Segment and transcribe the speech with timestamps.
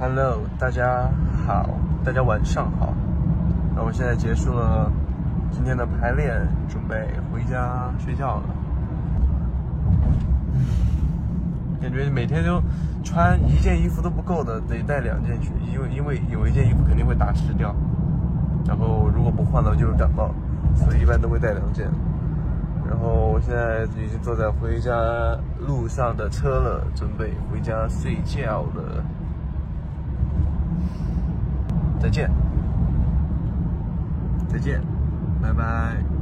[0.00, 1.10] Hello，大家
[1.46, 1.68] 好，
[2.02, 2.94] 大家晚上好。
[3.76, 4.90] 那我现在结束了
[5.50, 6.40] 今天的排练，
[6.70, 6.96] 准备
[7.30, 8.42] 回家睡觉了。
[11.82, 12.62] 感觉每天就
[13.04, 17.76] 穿一件衣服都不够的，得带两件去，因为因为有一件衣服肯定会打湿掉，
[18.66, 20.30] 然后如果不换了就会感冒，
[20.74, 21.86] 所以一般都会带两件。
[22.88, 24.94] 然后我现在已经坐在回家
[25.58, 29.04] 路上的车了，准备回家睡觉了。
[32.00, 32.30] 再见，
[34.48, 34.82] 再见，
[35.42, 36.19] 拜拜。